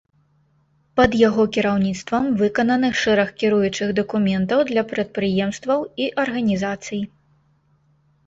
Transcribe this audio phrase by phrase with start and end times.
[0.99, 7.01] Пад яго кіраўніцтвам выкананы шэраг кіруючых дакументаў для прадпрыемстваў і арганізацый.